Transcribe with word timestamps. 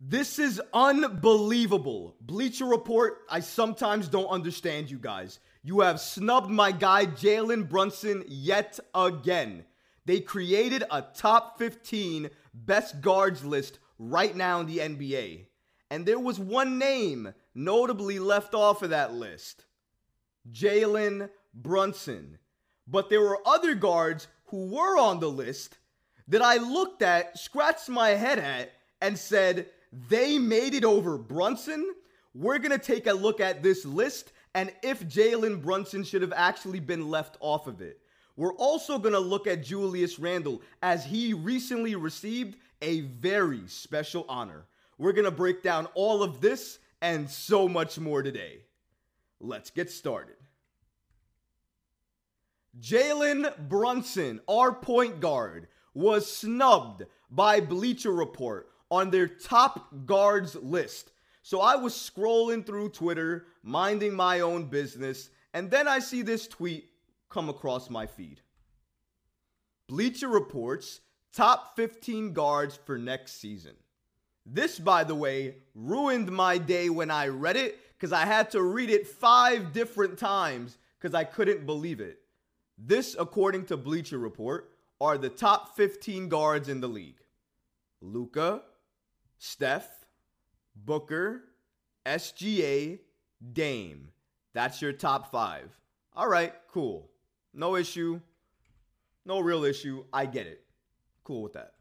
This 0.00 0.38
is 0.38 0.60
unbelievable. 0.72 2.16
Bleacher 2.20 2.66
Report, 2.66 3.18
I 3.30 3.40
sometimes 3.40 4.08
don't 4.08 4.28
understand 4.28 4.90
you 4.90 4.98
guys. 4.98 5.38
You 5.62 5.80
have 5.80 6.00
snubbed 6.00 6.50
my 6.50 6.72
guy 6.72 7.06
Jalen 7.06 7.68
Brunson 7.68 8.24
yet 8.26 8.78
again. 8.94 9.64
They 10.04 10.20
created 10.20 10.84
a 10.90 11.02
top 11.02 11.58
15 11.58 12.28
best 12.52 13.00
guards 13.00 13.44
list 13.44 13.78
right 13.98 14.36
now 14.36 14.60
in 14.60 14.66
the 14.66 14.78
NBA. 14.78 15.46
And 15.90 16.04
there 16.04 16.18
was 16.18 16.38
one 16.38 16.78
name 16.78 17.32
notably 17.54 18.18
left 18.18 18.54
off 18.54 18.82
of 18.82 18.90
that 18.90 19.14
list 19.14 19.64
Jalen 20.52 21.30
Brunson. 21.54 22.38
But 22.86 23.08
there 23.08 23.22
were 23.22 23.40
other 23.46 23.74
guards 23.74 24.26
who 24.46 24.66
were 24.66 24.98
on 24.98 25.20
the 25.20 25.30
list 25.30 25.78
that 26.28 26.42
I 26.42 26.56
looked 26.56 27.00
at, 27.00 27.38
scratched 27.38 27.88
my 27.88 28.10
head 28.10 28.38
at, 28.38 28.72
and 29.00 29.18
said, 29.18 29.68
they 30.08 30.38
made 30.38 30.74
it 30.74 30.84
over 30.84 31.16
Brunson. 31.18 31.94
We're 32.34 32.58
going 32.58 32.72
to 32.72 32.78
take 32.78 33.06
a 33.06 33.12
look 33.12 33.40
at 33.40 33.62
this 33.62 33.84
list 33.84 34.32
and 34.54 34.72
if 34.82 35.06
Jalen 35.08 35.62
Brunson 35.62 36.04
should 36.04 36.22
have 36.22 36.32
actually 36.34 36.80
been 36.80 37.10
left 37.10 37.36
off 37.40 37.66
of 37.66 37.80
it. 37.80 38.00
We're 38.36 38.54
also 38.54 38.98
going 38.98 39.14
to 39.14 39.20
look 39.20 39.46
at 39.46 39.62
Julius 39.62 40.18
Randle 40.18 40.62
as 40.82 41.04
he 41.04 41.34
recently 41.34 41.94
received 41.94 42.56
a 42.82 43.02
very 43.02 43.62
special 43.66 44.24
honor. 44.28 44.66
We're 44.98 45.12
going 45.12 45.24
to 45.24 45.30
break 45.30 45.62
down 45.62 45.86
all 45.94 46.22
of 46.22 46.40
this 46.40 46.78
and 47.00 47.28
so 47.28 47.68
much 47.68 47.98
more 47.98 48.22
today. 48.22 48.60
Let's 49.40 49.70
get 49.70 49.90
started. 49.90 50.36
Jalen 52.80 53.68
Brunson, 53.68 54.40
our 54.48 54.72
point 54.72 55.20
guard, 55.20 55.68
was 55.92 56.30
snubbed 56.30 57.04
by 57.30 57.60
Bleacher 57.60 58.12
Report 58.12 58.68
on 58.94 59.10
their 59.10 59.26
top 59.26 59.88
guards 60.06 60.54
list. 60.54 61.10
So 61.42 61.60
I 61.60 61.74
was 61.74 61.94
scrolling 61.94 62.64
through 62.64 62.90
Twitter, 62.90 63.46
minding 63.64 64.14
my 64.14 64.40
own 64.40 64.66
business, 64.66 65.30
and 65.52 65.68
then 65.68 65.88
I 65.88 65.98
see 65.98 66.22
this 66.22 66.46
tweet 66.46 66.88
come 67.28 67.48
across 67.48 67.90
my 67.90 68.06
feed. 68.06 68.40
Bleacher 69.88 70.28
Reports 70.28 71.00
top 71.32 71.74
15 71.74 72.32
guards 72.32 72.78
for 72.86 72.96
next 72.96 73.40
season. 73.40 73.74
This, 74.46 74.78
by 74.78 75.02
the 75.02 75.16
way, 75.16 75.56
ruined 75.74 76.30
my 76.30 76.56
day 76.56 76.88
when 76.88 77.10
I 77.10 77.26
read 77.26 77.56
it 77.56 77.80
because 77.94 78.12
I 78.12 78.24
had 78.24 78.52
to 78.52 78.62
read 78.62 78.90
it 78.90 79.08
five 79.08 79.72
different 79.72 80.18
times 80.20 80.78
because 81.00 81.14
I 81.14 81.24
couldn't 81.24 81.66
believe 81.66 82.00
it. 82.00 82.20
This, 82.78 83.16
according 83.18 83.66
to 83.66 83.76
Bleacher 83.76 84.18
Report, 84.18 84.70
are 85.00 85.18
the 85.18 85.30
top 85.30 85.74
15 85.74 86.28
guards 86.28 86.68
in 86.68 86.80
the 86.80 86.88
league 86.88 87.18
Luka, 88.00 88.62
Steph, 89.44 90.06
Booker, 90.74 91.42
SGA, 92.06 92.98
Dame. 93.52 94.08
That's 94.54 94.80
your 94.80 94.94
top 94.94 95.30
five. 95.30 95.70
All 96.14 96.28
right, 96.28 96.54
cool. 96.72 97.10
No 97.52 97.76
issue. 97.76 98.22
No 99.26 99.40
real 99.40 99.64
issue. 99.64 100.06
I 100.14 100.24
get 100.24 100.46
it. 100.46 100.64
Cool 101.24 101.42
with 101.42 101.52
that. 101.52 101.74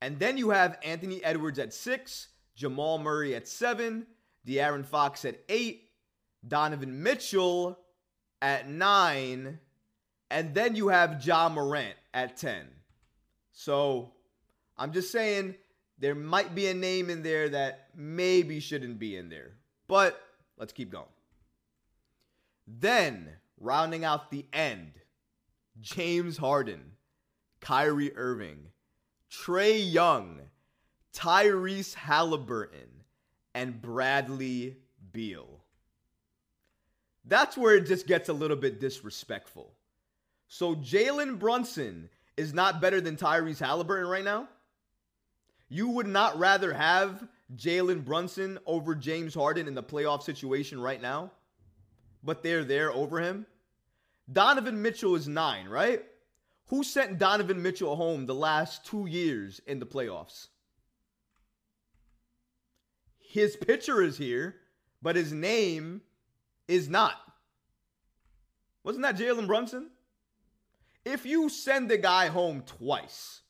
And 0.00 0.20
then 0.20 0.36
you 0.36 0.50
have 0.50 0.78
Anthony 0.84 1.22
Edwards 1.24 1.58
at 1.58 1.74
six, 1.74 2.28
Jamal 2.54 2.98
Murray 2.98 3.34
at 3.34 3.48
seven, 3.48 4.06
De'Aaron 4.46 4.86
Fox 4.86 5.24
at 5.24 5.40
eight, 5.48 5.90
Donovan 6.46 7.02
Mitchell 7.02 7.76
at 8.40 8.68
nine, 8.68 9.58
and 10.30 10.54
then 10.54 10.76
you 10.76 10.88
have 10.88 11.26
Ja 11.26 11.48
Morant 11.48 11.96
at 12.14 12.36
10. 12.36 12.68
So 13.50 14.12
I'm 14.78 14.92
just 14.92 15.10
saying 15.10 15.56
there 16.00 16.14
might 16.14 16.54
be 16.54 16.66
a 16.66 16.74
name 16.74 17.10
in 17.10 17.22
there 17.22 17.50
that 17.50 17.90
maybe 17.94 18.58
shouldn't 18.58 18.98
be 18.98 19.16
in 19.16 19.28
there. 19.28 19.52
But 19.86 20.20
let's 20.56 20.72
keep 20.72 20.90
going. 20.90 21.04
Then, 22.66 23.28
rounding 23.58 24.04
out 24.04 24.30
the 24.30 24.46
end, 24.52 24.92
James 25.80 26.38
Harden, 26.38 26.80
Kyrie 27.60 28.16
Irving, 28.16 28.68
Trae 29.30 29.92
Young, 29.92 30.40
Tyrese 31.14 31.94
Halliburton, 31.94 33.04
and 33.54 33.82
Bradley 33.82 34.76
Beal. 35.12 35.60
That's 37.26 37.58
where 37.58 37.76
it 37.76 37.86
just 37.86 38.06
gets 38.06 38.28
a 38.28 38.32
little 38.32 38.56
bit 38.56 38.80
disrespectful. 38.80 39.74
So 40.48 40.74
Jalen 40.74 41.38
Brunson 41.38 42.08
is 42.36 42.54
not 42.54 42.80
better 42.80 43.00
than 43.00 43.16
Tyrese 43.16 43.58
Halliburton 43.58 44.08
right 44.08 44.24
now? 44.24 44.48
You 45.72 45.88
would 45.88 46.08
not 46.08 46.36
rather 46.36 46.74
have 46.74 47.26
Jalen 47.56 48.04
Brunson 48.04 48.58
over 48.66 48.96
James 48.96 49.34
Harden 49.34 49.68
in 49.68 49.74
the 49.74 49.82
playoff 49.82 50.22
situation 50.22 50.80
right 50.80 51.00
now? 51.00 51.30
But 52.24 52.42
they're 52.42 52.64
there 52.64 52.92
over 52.92 53.20
him? 53.20 53.46
Donovan 54.30 54.82
Mitchell 54.82 55.14
is 55.14 55.28
nine, 55.28 55.68
right? 55.68 56.04
Who 56.66 56.82
sent 56.82 57.18
Donovan 57.18 57.62
Mitchell 57.62 57.94
home 57.94 58.26
the 58.26 58.34
last 58.34 58.84
two 58.84 59.06
years 59.06 59.60
in 59.64 59.78
the 59.78 59.86
playoffs? 59.86 60.48
His 63.18 63.56
pitcher 63.56 64.02
is 64.02 64.18
here, 64.18 64.56
but 65.00 65.14
his 65.14 65.32
name 65.32 66.02
is 66.66 66.88
not. 66.88 67.14
Wasn't 68.82 69.02
that 69.02 69.16
Jalen 69.16 69.46
Brunson? 69.46 69.90
If 71.04 71.24
you 71.24 71.48
send 71.48 71.88
the 71.88 71.96
guy 71.96 72.26
home 72.26 72.64
twice 72.66 73.42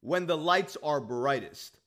when 0.00 0.26
the 0.26 0.36
lights 0.36 0.76
are 0.82 1.00
brightest, 1.00 1.78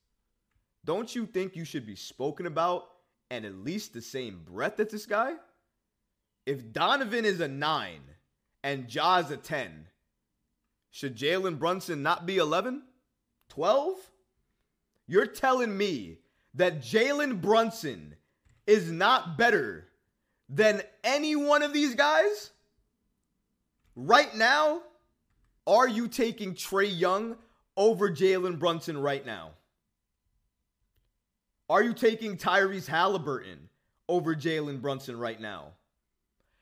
don't 0.86 1.14
you 1.14 1.25
think 1.25 1.56
you 1.56 1.66
should 1.66 1.86
be 1.86 1.96
spoken 1.96 2.46
about 2.46 2.86
and 3.30 3.46
at 3.46 3.56
least 3.56 3.94
the 3.94 4.02
same 4.02 4.42
breath 4.44 4.80
as 4.80 4.88
this 4.88 5.06
guy? 5.06 5.34
If 6.46 6.72
Donovan 6.72 7.25
is 7.25 7.40
a 7.40 7.47
nine 7.47 8.02
and 8.64 8.88
Ja's 8.88 9.30
a 9.31 9.38
10, 9.38 9.88
should 10.90 11.16
Jalen 11.16 11.59
Brunson 11.59 12.02
not 12.02 12.25
be 12.25 12.38
11? 12.38 12.81
12? 13.50 13.96
You're 15.08 15.28
telling 15.28 15.78
me 15.78 16.18
that 16.56 16.81
Jalen 16.81 17.41
Brunson 17.41 18.16
is 18.66 18.91
not 18.91 19.38
better 19.38 19.88
than 20.50 20.81
any 21.03 21.36
one 21.36 21.62
of 21.62 21.74
these 21.74 21.96
guys? 21.96 22.52
Right 23.96 24.34
now, 24.36 24.81
are 25.68 25.88
you 25.88 26.08
taking 26.08 26.56
Trae 26.56 27.00
Young 27.00 27.38
over 27.78 28.09
Jalen 28.09 28.59
Brunson 28.59 28.97
right 28.97 29.25
now? 29.25 29.52
Are 31.69 31.84
you 31.84 31.94
taking 31.94 32.35
Tyrese 32.35 32.88
Halliburton 32.88 33.69
over 34.07 34.35
Jalen 34.35 34.81
Brunson 34.81 35.18
right 35.18 35.40
now? 35.40 35.74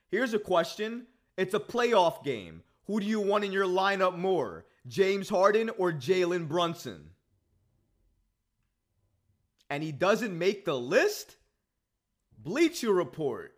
Here's 0.09 0.33
a 0.33 0.39
question. 0.39 1.07
It's 1.37 1.53
a 1.53 1.59
playoff 1.59 2.23
game. 2.23 2.63
Who 2.87 2.99
do 2.99 3.05
you 3.05 3.19
want 3.19 3.43
in 3.43 3.51
your 3.51 3.65
lineup 3.65 4.17
more, 4.17 4.65
James 4.87 5.29
Harden 5.29 5.69
or 5.77 5.91
Jalen 5.91 6.47
Brunson? 6.47 7.09
And 9.69 9.83
he 9.83 9.91
doesn't 9.91 10.37
make 10.37 10.65
the 10.65 10.77
list? 10.77 11.35
Bleacher 12.37 12.93
Report. 12.93 13.53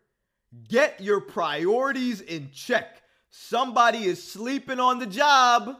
Get 0.67 0.99
your 1.01 1.21
priorities 1.21 2.21
in 2.21 2.49
check. 2.51 3.03
Somebody 3.29 4.05
is 4.05 4.23
sleeping 4.23 4.79
on 4.79 4.97
the 4.97 5.05
job. 5.05 5.79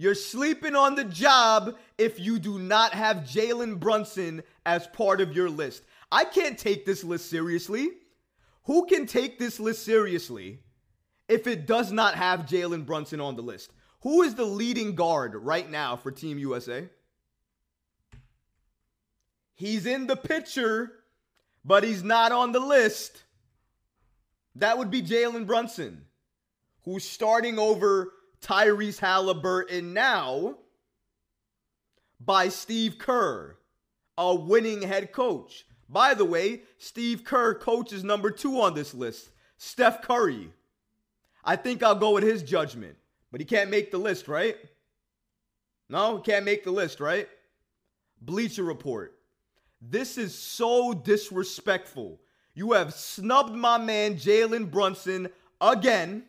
You're 0.00 0.14
sleeping 0.14 0.74
on 0.74 0.94
the 0.94 1.04
job 1.04 1.76
if 1.98 2.18
you 2.18 2.38
do 2.38 2.58
not 2.58 2.94
have 2.94 3.18
Jalen 3.18 3.78
Brunson 3.78 4.42
as 4.64 4.86
part 4.86 5.20
of 5.20 5.36
your 5.36 5.50
list. 5.50 5.82
I 6.10 6.24
can't 6.24 6.56
take 6.56 6.86
this 6.86 7.04
list 7.04 7.28
seriously. 7.28 7.90
Who 8.64 8.86
can 8.86 9.04
take 9.04 9.38
this 9.38 9.60
list 9.60 9.84
seriously 9.84 10.60
if 11.28 11.46
it 11.46 11.66
does 11.66 11.92
not 11.92 12.14
have 12.14 12.46
Jalen 12.46 12.86
Brunson 12.86 13.20
on 13.20 13.36
the 13.36 13.42
list? 13.42 13.74
Who 14.00 14.22
is 14.22 14.36
the 14.36 14.46
leading 14.46 14.94
guard 14.94 15.34
right 15.34 15.70
now 15.70 15.96
for 15.96 16.10
Team 16.10 16.38
USA? 16.38 16.88
He's 19.54 19.84
in 19.84 20.06
the 20.06 20.16
picture, 20.16 20.92
but 21.62 21.84
he's 21.84 22.02
not 22.02 22.32
on 22.32 22.52
the 22.52 22.60
list. 22.60 23.24
That 24.54 24.78
would 24.78 24.90
be 24.90 25.02
Jalen 25.02 25.46
Brunson, 25.46 26.06
who's 26.84 27.04
starting 27.04 27.58
over 27.58 28.14
Tyrese 28.42 28.98
Halliburton 28.98 29.92
now 29.92 30.56
by 32.18 32.48
Steve 32.48 32.98
Kerr. 32.98 33.56
a 34.18 34.34
winning 34.34 34.82
head 34.82 35.12
coach. 35.12 35.66
By 35.88 36.14
the 36.14 36.24
way, 36.24 36.62
Steve 36.78 37.24
Kerr 37.24 37.54
coaches 37.54 38.04
number 38.04 38.30
two 38.30 38.60
on 38.60 38.74
this 38.74 38.94
list, 38.94 39.30
Steph 39.56 40.02
Curry. 40.02 40.52
I 41.44 41.56
think 41.56 41.82
I'll 41.82 41.94
go 41.94 42.12
with 42.12 42.22
his 42.22 42.42
judgment, 42.42 42.96
but 43.32 43.40
he 43.40 43.44
can't 43.44 43.70
make 43.70 43.90
the 43.90 43.98
list, 43.98 44.28
right? 44.28 44.56
No, 45.88 46.18
he 46.18 46.22
can't 46.22 46.44
make 46.44 46.64
the 46.64 46.70
list, 46.70 47.00
right? 47.00 47.28
Bleacher 48.20 48.62
Report. 48.62 49.16
This 49.80 50.18
is 50.18 50.34
so 50.34 50.92
disrespectful. 50.92 52.20
You 52.54 52.72
have 52.72 52.92
snubbed 52.92 53.54
my 53.54 53.78
man 53.78 54.16
Jalen 54.16 54.70
Brunson 54.70 55.28
again, 55.60 56.24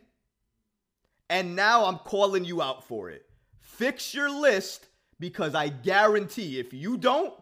and 1.28 1.56
now 1.56 1.84
I'm 1.84 1.98
calling 1.98 2.44
you 2.44 2.62
out 2.62 2.84
for 2.84 3.10
it. 3.10 3.26
Fix 3.60 4.14
your 4.14 4.30
list 4.30 4.88
because 5.18 5.54
I 5.54 5.68
guarantee 5.68 6.58
if 6.58 6.72
you 6.72 6.96
don't, 6.96 7.34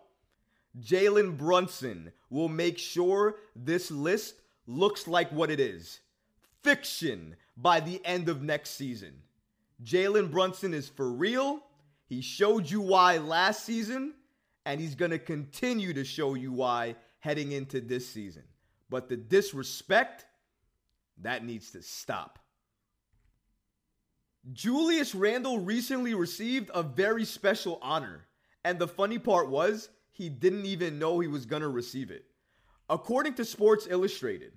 Jalen 0.79 1.37
Brunson 1.37 2.12
will 2.29 2.49
make 2.49 2.79
sure 2.79 3.37
this 3.56 3.91
list 3.91 4.35
looks 4.67 5.09
like 5.09 5.32
what 5.32 5.50
it 5.50 5.61
is 5.61 6.00
fiction 6.62 7.37
by 7.56 7.81
the 7.81 8.05
end 8.05 8.29
of 8.29 8.43
next 8.43 8.71
season. 8.71 9.15
Jalen 9.83 10.31
Brunson 10.31 10.75
is 10.75 10.88
for 10.88 11.11
real. 11.11 11.62
He 12.06 12.21
showed 12.21 12.71
you 12.71 12.81
why 12.81 13.19
last 13.19 13.65
season, 13.65 14.15
and 14.67 14.81
he's 14.81 14.94
going 14.94 15.11
to 15.11 15.19
continue 15.19 15.94
to 15.94 16.05
show 16.05 16.35
you 16.35 16.53
why 16.53 16.97
heading 17.21 17.53
into 17.53 17.81
this 17.81 18.09
season. 18.09 18.43
But 18.91 19.09
the 19.09 19.17
disrespect, 19.17 20.26
that 21.23 21.44
needs 21.44 21.71
to 21.73 21.83
stop. 21.83 22.38
Julius 24.53 25.15
Randle 25.15 25.59
recently 25.59 26.15
received 26.15 26.71
a 26.73 26.83
very 26.83 27.25
special 27.25 27.79
honor. 27.83 28.27
And 28.65 28.79
the 28.79 28.89
funny 28.89 29.19
part 29.19 29.49
was, 29.49 29.91
he 30.11 30.29
didn't 30.29 30.67
even 30.67 30.99
know 30.99 31.19
he 31.19 31.29
was 31.29 31.47
going 31.47 31.63
to 31.63 31.69
receive 31.69 32.11
it. 32.11 32.25
According 32.89 33.35
to 33.35 33.45
Sports 33.45 33.87
Illustrated, 33.89 34.53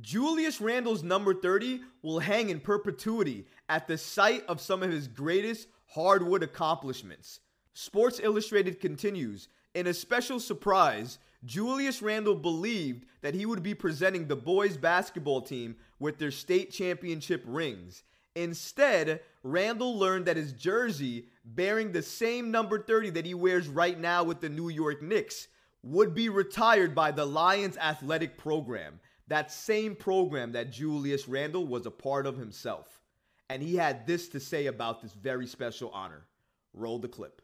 Julius 0.00 0.60
Randle's 0.60 1.02
number 1.02 1.34
30 1.34 1.80
will 2.02 2.20
hang 2.20 2.50
in 2.50 2.60
perpetuity 2.60 3.46
at 3.68 3.88
the 3.88 3.98
site 3.98 4.44
of 4.46 4.60
some 4.60 4.82
of 4.82 4.90
his 4.90 5.08
greatest 5.08 5.68
hardwood 5.86 6.42
accomplishments. 6.42 7.40
Sports 7.74 8.20
Illustrated 8.22 8.80
continues 8.80 9.48
In 9.74 9.86
a 9.86 9.94
special 9.94 10.38
surprise, 10.38 11.18
Julius 11.44 12.02
Randle 12.02 12.34
believed 12.34 13.06
that 13.22 13.34
he 13.34 13.46
would 13.46 13.62
be 13.62 13.74
presenting 13.74 14.26
the 14.26 14.36
boys 14.36 14.76
basketball 14.76 15.40
team 15.40 15.76
with 15.98 16.18
their 16.18 16.30
state 16.30 16.70
championship 16.70 17.42
rings. 17.46 18.02
Instead, 18.36 19.20
Randle 19.42 19.98
learned 19.98 20.26
that 20.26 20.36
his 20.36 20.52
jersey, 20.52 21.26
bearing 21.44 21.92
the 21.92 22.02
same 22.02 22.50
number 22.50 22.82
30 22.82 23.10
that 23.10 23.26
he 23.26 23.34
wears 23.34 23.68
right 23.68 23.98
now 23.98 24.22
with 24.22 24.40
the 24.40 24.48
New 24.48 24.68
York 24.68 25.02
Knicks, 25.02 25.48
would 25.82 26.14
be 26.14 26.28
retired 26.28 26.94
by 26.94 27.10
the 27.10 27.24
Lions 27.24 27.76
athletic 27.78 28.36
program 28.36 29.00
that 29.30 29.52
same 29.52 29.94
program 29.94 30.50
that 30.52 30.72
Julius 30.72 31.28
Randle 31.28 31.64
was 31.64 31.86
a 31.86 31.90
part 31.90 32.26
of 32.26 32.36
himself. 32.36 33.00
And 33.48 33.62
he 33.62 33.76
had 33.76 34.04
this 34.04 34.28
to 34.30 34.40
say 34.40 34.66
about 34.66 35.00
this 35.00 35.12
very 35.12 35.46
special 35.46 35.88
honor. 35.90 36.26
Roll 36.74 36.98
the 36.98 37.08
clip. 37.08 37.40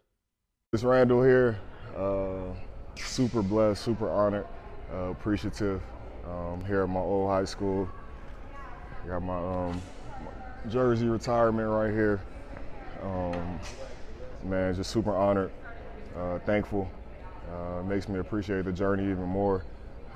It's 0.72 0.82
Randle 0.82 1.22
here. 1.22 1.58
Uh, 1.96 2.54
super 2.96 3.40
blessed, 3.40 3.84
super 3.84 4.10
honored, 4.10 4.46
uh, 4.92 5.10
appreciative. 5.10 5.80
Um, 6.28 6.64
here 6.64 6.82
at 6.82 6.88
my 6.88 6.98
old 6.98 7.30
high 7.30 7.44
school. 7.44 7.88
Got 9.06 9.22
my, 9.22 9.38
um, 9.38 9.80
jersey 10.68 11.06
retirement 11.08 11.68
right 11.68 11.92
here. 11.92 12.20
Um, 13.02 13.60
man, 14.44 14.74
just 14.74 14.90
super 14.90 15.14
honored, 15.14 15.50
uh, 16.16 16.38
thankful. 16.40 16.90
Uh, 17.52 17.82
makes 17.82 18.08
me 18.08 18.18
appreciate 18.18 18.64
the 18.64 18.72
journey 18.72 19.04
even 19.04 19.24
more 19.24 19.64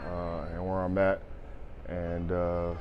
uh, 0.05 0.47
and 0.53 0.67
where 0.67 0.81
I'm 0.81 0.99
at 0.99 1.23
and 1.89 2.33
uh, 2.33 2.75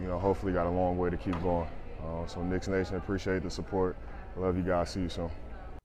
you 0.00 0.06
know, 0.06 0.18
hopefully 0.18 0.52
got 0.52 0.66
a 0.66 0.70
long 0.70 0.96
way 0.96 1.10
to 1.10 1.16
keep 1.16 1.40
going. 1.42 1.68
Uh, 2.02 2.26
so 2.26 2.42
Knicks 2.42 2.68
Nation, 2.68 2.96
appreciate 2.96 3.42
the 3.42 3.50
support. 3.50 3.96
Love 4.36 4.56
you 4.56 4.62
guys. 4.62 4.90
See 4.90 5.00
you 5.00 5.08
soon. 5.08 5.30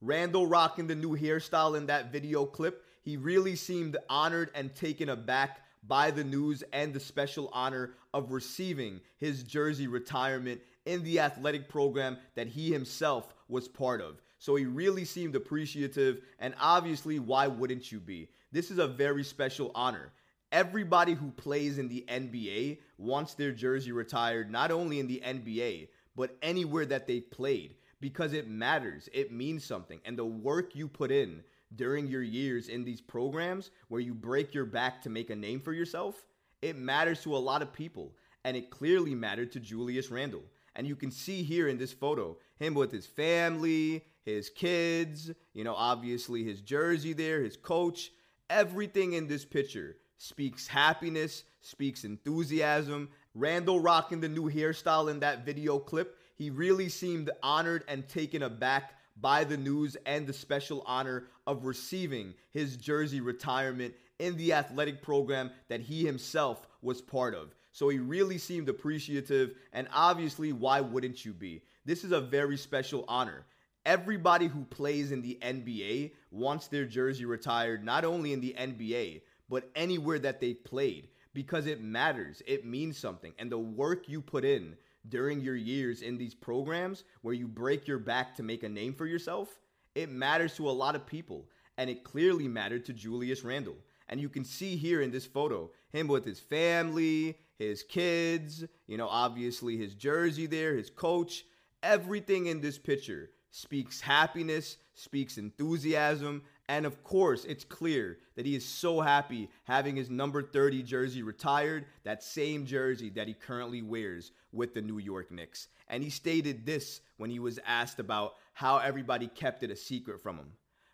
Randle 0.00 0.46
rocking 0.46 0.86
the 0.86 0.94
new 0.94 1.16
hairstyle 1.16 1.76
in 1.76 1.86
that 1.86 2.12
video 2.12 2.44
clip. 2.44 2.84
He 3.02 3.16
really 3.16 3.56
seemed 3.56 3.96
honored 4.08 4.50
and 4.54 4.74
taken 4.74 5.08
aback 5.08 5.60
by 5.86 6.10
the 6.10 6.24
news 6.24 6.62
and 6.72 6.92
the 6.92 7.00
special 7.00 7.50
honor 7.52 7.94
of 8.12 8.32
receiving 8.32 9.00
his 9.18 9.42
jersey 9.42 9.86
retirement 9.86 10.60
in 10.88 11.04
the 11.04 11.20
athletic 11.20 11.68
program 11.68 12.18
that 12.34 12.48
he 12.48 12.72
himself 12.72 13.32
was 13.48 13.68
part 13.68 14.00
of. 14.00 14.20
So 14.38 14.56
he 14.56 14.64
really 14.64 15.04
seemed 15.04 15.36
appreciative, 15.36 16.20
and 16.38 16.54
obviously, 16.60 17.18
why 17.18 17.46
wouldn't 17.46 17.92
you 17.92 18.00
be? 18.00 18.28
This 18.50 18.70
is 18.70 18.78
a 18.78 18.86
very 18.86 19.22
special 19.22 19.70
honor 19.74 20.12
everybody 20.52 21.14
who 21.14 21.30
plays 21.30 21.78
in 21.78 21.88
the 21.88 22.04
NBA 22.08 22.78
wants 22.96 23.34
their 23.34 23.52
jersey 23.52 23.92
retired, 23.92 24.50
not 24.50 24.70
only 24.70 25.00
in 25.00 25.06
the 25.06 25.22
NBA, 25.24 25.88
but 26.16 26.36
anywhere 26.42 26.86
that 26.86 27.06
they've 27.06 27.30
played 27.30 27.74
because 28.00 28.32
it 28.32 28.48
matters. 28.48 29.08
It 29.12 29.32
means 29.32 29.64
something. 29.64 30.00
And 30.04 30.16
the 30.16 30.24
work 30.24 30.74
you 30.74 30.88
put 30.88 31.10
in 31.10 31.42
during 31.76 32.06
your 32.06 32.22
years 32.22 32.68
in 32.68 32.84
these 32.84 33.00
programs 33.00 33.70
where 33.88 34.00
you 34.00 34.14
break 34.14 34.54
your 34.54 34.64
back 34.64 35.02
to 35.02 35.10
make 35.10 35.30
a 35.30 35.36
name 35.36 35.60
for 35.60 35.72
yourself, 35.72 36.24
it 36.62 36.76
matters 36.76 37.22
to 37.22 37.36
a 37.36 37.38
lot 37.38 37.62
of 37.62 37.72
people. 37.72 38.14
And 38.44 38.56
it 38.56 38.70
clearly 38.70 39.14
mattered 39.14 39.52
to 39.52 39.60
Julius 39.60 40.10
Randle. 40.10 40.42
And 40.78 40.86
you 40.86 40.94
can 40.94 41.10
see 41.10 41.42
here 41.42 41.66
in 41.66 41.76
this 41.76 41.92
photo 41.92 42.38
him 42.60 42.72
with 42.72 42.92
his 42.92 43.04
family, 43.04 44.04
his 44.24 44.48
kids, 44.48 45.32
you 45.52 45.64
know, 45.64 45.74
obviously 45.74 46.44
his 46.44 46.60
jersey 46.60 47.12
there, 47.12 47.42
his 47.42 47.56
coach, 47.56 48.12
everything 48.48 49.14
in 49.14 49.26
this 49.26 49.44
picture 49.44 49.96
speaks 50.18 50.68
happiness, 50.68 51.42
speaks 51.60 52.04
enthusiasm. 52.04 53.08
Randle 53.34 53.80
rocking 53.80 54.20
the 54.20 54.28
new 54.28 54.48
hairstyle 54.48 55.10
in 55.10 55.18
that 55.20 55.44
video 55.44 55.80
clip. 55.80 56.16
He 56.36 56.48
really 56.48 56.88
seemed 56.88 57.30
honored 57.42 57.82
and 57.88 58.08
taken 58.08 58.44
aback 58.44 58.94
by 59.20 59.42
the 59.42 59.56
news 59.56 59.96
and 60.06 60.28
the 60.28 60.32
special 60.32 60.84
honor 60.86 61.24
of 61.44 61.64
receiving 61.64 62.34
his 62.52 62.76
jersey 62.76 63.20
retirement 63.20 63.94
in 64.20 64.36
the 64.36 64.52
athletic 64.52 65.02
program 65.02 65.50
that 65.66 65.80
he 65.80 66.06
himself 66.06 66.68
was 66.82 67.02
part 67.02 67.34
of. 67.34 67.54
So 67.78 67.88
he 67.90 68.00
really 68.00 68.38
seemed 68.38 68.68
appreciative, 68.68 69.54
and 69.72 69.86
obviously, 69.92 70.52
why 70.52 70.80
wouldn't 70.80 71.24
you 71.24 71.32
be? 71.32 71.62
This 71.84 72.02
is 72.02 72.10
a 72.10 72.20
very 72.20 72.56
special 72.56 73.04
honor. 73.06 73.46
Everybody 73.86 74.48
who 74.48 74.64
plays 74.64 75.12
in 75.12 75.22
the 75.22 75.38
NBA 75.40 76.10
wants 76.32 76.66
their 76.66 76.86
jersey 76.86 77.24
retired, 77.24 77.84
not 77.84 78.04
only 78.04 78.32
in 78.32 78.40
the 78.40 78.56
NBA, 78.58 79.20
but 79.48 79.70
anywhere 79.76 80.18
that 80.18 80.40
they've 80.40 80.64
played 80.64 81.06
because 81.34 81.68
it 81.68 81.80
matters. 81.80 82.42
It 82.48 82.66
means 82.66 82.98
something. 82.98 83.32
And 83.38 83.48
the 83.48 83.58
work 83.58 84.08
you 84.08 84.22
put 84.22 84.44
in 84.44 84.76
during 85.08 85.40
your 85.40 85.54
years 85.54 86.02
in 86.02 86.18
these 86.18 86.34
programs 86.34 87.04
where 87.22 87.34
you 87.34 87.46
break 87.46 87.86
your 87.86 88.00
back 88.00 88.34
to 88.34 88.42
make 88.42 88.64
a 88.64 88.68
name 88.68 88.92
for 88.92 89.06
yourself, 89.06 89.56
it 89.94 90.10
matters 90.10 90.56
to 90.56 90.68
a 90.68 90.72
lot 90.72 90.96
of 90.96 91.06
people. 91.06 91.48
And 91.76 91.88
it 91.88 92.02
clearly 92.02 92.48
mattered 92.48 92.86
to 92.86 92.92
Julius 92.92 93.44
Randle. 93.44 93.76
And 94.08 94.20
you 94.20 94.28
can 94.28 94.44
see 94.44 94.76
here 94.76 95.02
in 95.02 95.10
this 95.10 95.26
photo 95.26 95.70
him 95.90 96.08
with 96.08 96.24
his 96.24 96.40
family, 96.40 97.38
his 97.58 97.82
kids, 97.82 98.64
you 98.86 98.96
know, 98.96 99.08
obviously 99.08 99.76
his 99.76 99.94
jersey 99.94 100.46
there, 100.46 100.74
his 100.74 100.90
coach. 100.90 101.44
Everything 101.82 102.46
in 102.46 102.60
this 102.60 102.78
picture 102.78 103.30
speaks 103.50 104.00
happiness, 104.00 104.76
speaks 104.94 105.38
enthusiasm, 105.38 106.42
and 106.68 106.84
of 106.84 107.02
course, 107.02 107.44
it's 107.44 107.64
clear 107.64 108.18
that 108.36 108.44
he 108.44 108.54
is 108.54 108.64
so 108.64 109.00
happy 109.00 109.48
having 109.64 109.96
his 109.96 110.10
number 110.10 110.42
30 110.42 110.82
jersey 110.82 111.22
retired, 111.22 111.86
that 112.04 112.22
same 112.22 112.66
jersey 112.66 113.08
that 113.10 113.26
he 113.26 113.34
currently 113.34 113.80
wears 113.80 114.32
with 114.52 114.74
the 114.74 114.82
New 114.82 114.98
York 114.98 115.30
Knicks. 115.30 115.68
And 115.88 116.02
he 116.02 116.10
stated 116.10 116.66
this 116.66 117.00
when 117.16 117.30
he 117.30 117.38
was 117.38 117.58
asked 117.66 117.98
about 117.98 118.34
how 118.52 118.78
everybody 118.78 119.28
kept 119.28 119.62
it 119.62 119.70
a 119.70 119.76
secret 119.76 120.20
from 120.20 120.36
him. 120.36 120.52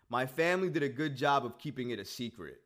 My 0.09 0.25
family 0.25 0.69
did 0.69 0.83
a 0.83 0.89
good 0.89 1.17
job 1.17 1.45
of 1.45 1.57
keeping 1.57 1.89
it 1.89 1.99
a 1.99 2.05
secret. 2.05 2.61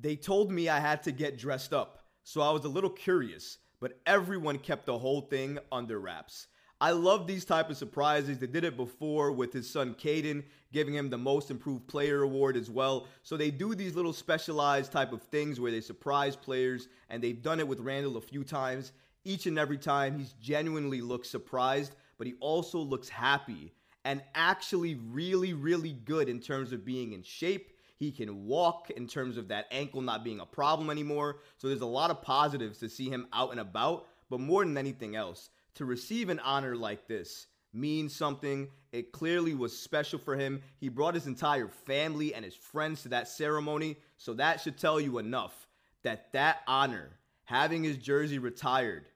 They 0.00 0.14
told 0.14 0.52
me 0.52 0.68
I 0.68 0.78
had 0.78 1.02
to 1.04 1.12
get 1.12 1.38
dressed 1.38 1.72
up, 1.72 2.04
so 2.22 2.40
I 2.40 2.52
was 2.52 2.64
a 2.64 2.68
little 2.68 2.90
curious, 2.90 3.58
but 3.80 3.98
everyone 4.06 4.58
kept 4.58 4.86
the 4.86 4.98
whole 4.98 5.22
thing 5.22 5.58
under 5.72 5.98
wraps. 5.98 6.46
I 6.80 6.92
love 6.92 7.26
these 7.26 7.44
type 7.44 7.68
of 7.70 7.76
surprises. 7.76 8.38
They 8.38 8.46
did 8.46 8.62
it 8.62 8.76
before 8.76 9.32
with 9.32 9.52
his 9.52 9.68
son 9.68 9.96
Kyden, 9.96 10.44
giving 10.72 10.94
him 10.94 11.10
the 11.10 11.18
most 11.18 11.50
improved 11.50 11.88
player 11.88 12.22
award 12.22 12.56
as 12.56 12.70
well. 12.70 13.08
So 13.24 13.36
they 13.36 13.50
do 13.50 13.74
these 13.74 13.96
little 13.96 14.12
specialized 14.12 14.92
type 14.92 15.12
of 15.12 15.22
things 15.22 15.58
where 15.58 15.72
they 15.72 15.80
surprise 15.80 16.36
players, 16.36 16.86
and 17.10 17.20
they've 17.20 17.42
done 17.42 17.58
it 17.58 17.66
with 17.66 17.80
Randle 17.80 18.16
a 18.16 18.20
few 18.20 18.44
times. 18.44 18.92
Each 19.24 19.46
and 19.46 19.58
every 19.58 19.78
time, 19.78 20.16
he's 20.16 20.34
genuinely 20.34 21.00
looks 21.00 21.28
surprised, 21.28 21.96
but 22.16 22.28
he 22.28 22.34
also 22.38 22.78
looks 22.78 23.08
happy 23.08 23.72
and 24.04 24.22
actually 24.36 24.94
really, 24.94 25.54
really 25.54 25.92
good 25.92 26.28
in 26.28 26.38
terms 26.38 26.72
of 26.72 26.84
being 26.84 27.12
in 27.12 27.24
shape. 27.24 27.72
He 27.98 28.12
can 28.12 28.46
walk 28.46 28.90
in 28.90 29.08
terms 29.08 29.36
of 29.36 29.48
that 29.48 29.66
ankle 29.72 30.00
not 30.00 30.22
being 30.22 30.38
a 30.38 30.46
problem 30.46 30.88
anymore. 30.88 31.40
So 31.56 31.66
there's 31.66 31.80
a 31.80 31.86
lot 31.86 32.12
of 32.12 32.22
positives 32.22 32.78
to 32.78 32.88
see 32.88 33.10
him 33.10 33.26
out 33.32 33.50
and 33.50 33.58
about. 33.58 34.06
But 34.30 34.40
more 34.40 34.64
than 34.64 34.78
anything 34.78 35.16
else, 35.16 35.50
to 35.74 35.84
receive 35.84 36.28
an 36.28 36.38
honor 36.38 36.76
like 36.76 37.08
this, 37.08 37.46
means 37.72 38.14
something. 38.14 38.68
It 38.92 39.10
clearly 39.12 39.54
was 39.54 39.76
special 39.76 40.18
for 40.18 40.36
him. 40.36 40.62
He 40.78 40.88
brought 40.88 41.14
his 41.14 41.26
entire 41.26 41.68
family 41.68 42.34
and 42.34 42.44
his 42.44 42.54
friends 42.54 43.02
to 43.02 43.08
that 43.08 43.28
ceremony, 43.28 43.96
so 44.16 44.34
that 44.34 44.60
should 44.60 44.78
tell 44.78 45.00
you 45.00 45.18
enough 45.18 45.66
that 46.04 46.32
that 46.32 46.58
honor, 46.66 47.10
having 47.44 47.82
his 47.82 47.96
jersey 47.96 48.38
retired, 48.38 49.08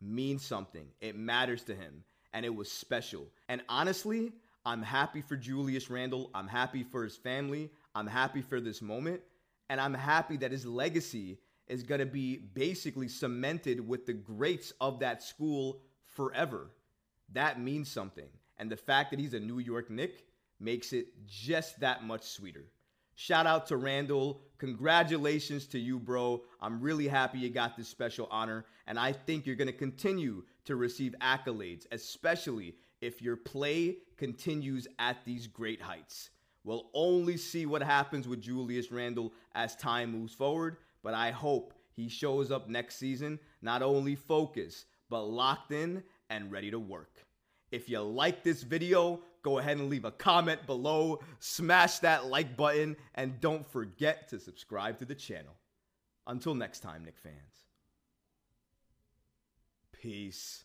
means 0.00 0.44
something. 0.44 0.86
It 1.00 1.16
matters 1.16 1.64
to 1.64 1.74
him, 1.74 2.04
and 2.32 2.46
it 2.46 2.54
was 2.54 2.70
special. 2.70 3.26
And 3.48 3.62
honestly, 3.68 4.32
I'm 4.64 4.82
happy 4.82 5.22
for 5.22 5.36
Julius 5.36 5.90
Randle. 5.90 6.30
I'm 6.34 6.48
happy 6.48 6.84
for 6.84 7.02
his 7.02 7.16
family. 7.16 7.70
I'm 7.94 8.06
happy 8.06 8.42
for 8.42 8.60
this 8.60 8.80
moment, 8.82 9.20
and 9.68 9.80
I'm 9.80 9.94
happy 9.94 10.36
that 10.38 10.52
his 10.52 10.66
legacy 10.66 11.38
is 11.66 11.82
going 11.82 12.00
to 12.00 12.06
be 12.06 12.36
basically 12.36 13.08
cemented 13.08 13.86
with 13.86 14.06
the 14.06 14.14
greats 14.14 14.72
of 14.80 15.00
that 15.00 15.22
school 15.22 15.82
forever. 16.04 16.70
That 17.32 17.60
means 17.60 17.90
something. 17.90 18.28
And 18.58 18.70
the 18.70 18.76
fact 18.76 19.10
that 19.10 19.20
he's 19.20 19.34
a 19.34 19.40
New 19.40 19.58
York 19.58 19.90
Knick 19.90 20.24
makes 20.58 20.92
it 20.92 21.06
just 21.26 21.80
that 21.80 22.04
much 22.04 22.24
sweeter. 22.24 22.64
Shout 23.14 23.46
out 23.46 23.66
to 23.66 23.76
Randle. 23.76 24.42
Congratulations 24.58 25.66
to 25.68 25.78
you, 25.78 25.98
bro. 25.98 26.42
I'm 26.60 26.80
really 26.80 27.08
happy 27.08 27.40
you 27.40 27.50
got 27.50 27.76
this 27.76 27.88
special 27.88 28.28
honor. 28.30 28.64
And 28.86 28.98
I 28.98 29.12
think 29.12 29.44
you're 29.44 29.56
going 29.56 29.66
to 29.66 29.72
continue 29.72 30.44
to 30.64 30.76
receive 30.76 31.14
accolades, 31.20 31.86
especially 31.90 32.76
if 33.00 33.20
your 33.20 33.36
play 33.36 33.96
continues 34.16 34.86
at 34.98 35.24
these 35.24 35.46
great 35.46 35.82
heights. 35.82 36.30
We'll 36.64 36.90
only 36.92 37.36
see 37.36 37.66
what 37.66 37.82
happens 37.82 38.28
with 38.28 38.42
Julius 38.42 38.92
Randle 38.92 39.32
as 39.54 39.76
time 39.76 40.12
moves 40.12 40.34
forward, 40.34 40.76
but 41.02 41.14
I 41.14 41.30
hope 41.30 41.72
he 41.94 42.08
shows 42.08 42.50
up 42.50 42.68
next 42.68 42.96
season 42.96 43.38
not 43.62 43.82
only 43.82 44.14
focused, 44.14 44.86
but 45.08 45.22
locked 45.22 45.72
in 45.72 46.02
and 46.30 46.52
ready 46.52 46.70
to 46.70 46.78
work. 46.78 47.24
If 47.70 47.88
you 47.88 48.00
like 48.00 48.42
this 48.42 48.62
video, 48.62 49.20
go 49.42 49.58
ahead 49.58 49.78
and 49.78 49.88
leave 49.88 50.04
a 50.04 50.10
comment 50.10 50.66
below, 50.66 51.20
smash 51.38 51.98
that 52.00 52.26
like 52.26 52.56
button, 52.56 52.96
and 53.14 53.40
don't 53.40 53.66
forget 53.66 54.28
to 54.28 54.38
subscribe 54.38 54.98
to 54.98 55.04
the 55.04 55.14
channel. 55.14 55.54
Until 56.26 56.54
next 56.54 56.80
time, 56.80 57.04
Knick 57.04 57.18
fans. 57.18 57.34
Peace. 59.92 60.64